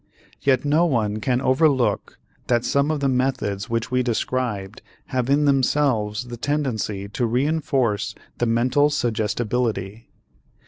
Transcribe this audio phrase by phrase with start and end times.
[0.41, 2.17] Yet no one can overlook
[2.47, 4.81] that some of the methods which we described
[5.13, 10.09] have in themselves the tendency to reënforce the mental suggestibility.